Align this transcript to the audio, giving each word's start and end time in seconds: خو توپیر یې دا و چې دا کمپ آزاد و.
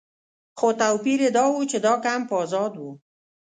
خو 0.57 0.67
توپیر 0.79 1.19
یې 1.25 1.29
دا 1.37 1.43
و 1.51 1.61
چې 1.71 1.77
دا 1.85 1.93
کمپ 2.05 2.29
آزاد 2.43 2.73
و. 2.77 2.83